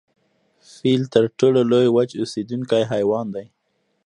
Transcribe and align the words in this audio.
فیل 0.73 1.03
تر 1.13 1.23
ټولو 1.39 1.59
لوی 1.71 1.87
وچ 1.95 2.09
اوسیدونکی 2.21 2.81
حیوان 2.91 3.25
دی 3.35 3.45